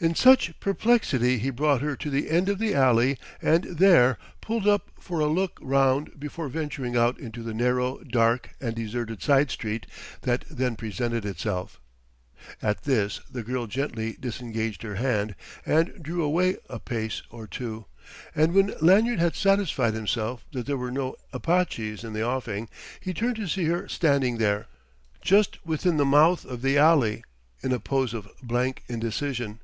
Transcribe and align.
In 0.10 0.14
such 0.14 0.58
perplexity 0.60 1.36
he 1.36 1.50
brought 1.50 1.82
her 1.82 1.94
to 1.94 2.08
the 2.08 2.30
end 2.30 2.48
of 2.48 2.58
the 2.58 2.74
alley 2.74 3.18
and 3.42 3.64
there 3.64 4.16
pulled 4.40 4.66
up 4.66 4.90
for 4.98 5.20
a 5.20 5.26
look 5.26 5.58
round 5.60 6.18
before 6.18 6.48
venturing 6.48 6.96
out 6.96 7.20
into 7.20 7.42
the 7.42 7.52
narrow, 7.52 8.02
dark, 8.04 8.48
and 8.62 8.74
deserted 8.74 9.20
side 9.22 9.50
street 9.50 9.84
that 10.22 10.46
then 10.50 10.74
presented 10.74 11.26
itself. 11.26 11.82
At 12.62 12.84
this 12.84 13.20
the 13.30 13.42
girl 13.42 13.66
gently 13.66 14.14
disengaged 14.18 14.80
her 14.84 14.94
hand 14.94 15.34
and 15.66 16.02
drew 16.02 16.24
away 16.24 16.56
a 16.70 16.78
pace 16.78 17.20
or 17.28 17.46
two; 17.46 17.84
and 18.34 18.54
when 18.54 18.72
Lanyard 18.80 19.18
had 19.18 19.34
satisfied 19.34 19.92
himself 19.92 20.46
that 20.52 20.64
there 20.64 20.78
were 20.78 20.90
no 20.90 21.14
Apaches 21.34 22.04
in 22.04 22.14
the 22.14 22.24
offing, 22.24 22.70
he 23.00 23.12
turned 23.12 23.36
to 23.36 23.46
see 23.46 23.64
her 23.66 23.86
standing 23.86 24.38
there, 24.38 24.66
just 25.20 25.58
within 25.66 25.98
the 25.98 26.06
mouth 26.06 26.46
of 26.46 26.62
the 26.62 26.78
alley, 26.78 27.22
in 27.62 27.70
a 27.70 27.78
pose 27.78 28.14
of 28.14 28.26
blank 28.42 28.82
indecision. 28.88 29.60